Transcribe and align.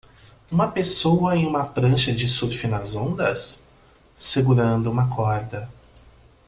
Uma 0.51 0.71
pessoa 0.71 1.35
em 1.35 1.45
uma 1.45 1.63
prancha 1.63 2.11
de 2.11 2.27
surf 2.27 2.65
nas 2.67 2.95
ondas? 2.95 3.61
segurando 4.15 4.89
uma 4.89 5.15
corda. 5.15 5.69